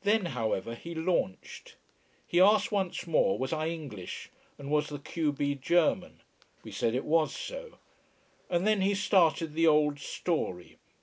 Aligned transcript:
Then, 0.00 0.24
however, 0.32 0.74
he 0.74 0.94
launched. 0.94 1.76
He 2.26 2.40
asked 2.40 2.72
once 2.72 3.06
more 3.06 3.38
was 3.38 3.52
I 3.52 3.68
English 3.68 4.30
and 4.56 4.70
was 4.70 4.88
the 4.88 4.98
q 4.98 5.30
b 5.30 5.54
German. 5.56 6.22
We 6.64 6.72
said 6.72 6.94
it 6.94 7.04
was 7.04 7.36
so. 7.36 7.76
And 8.48 8.66
then 8.66 8.80
he 8.80 8.94
started 8.94 9.52
the 9.52 9.66
old 9.66 9.98
story. 10.00 10.78